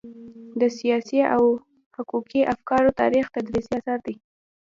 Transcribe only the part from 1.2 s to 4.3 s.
او حقوقي افکارو تاریخ تدريسي اثر دی.